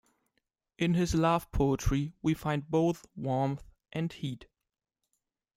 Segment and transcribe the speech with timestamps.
[0.79, 4.47] In his love poetry, we find both warmth and heat.